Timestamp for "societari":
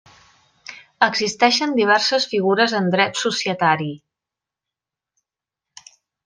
3.25-3.91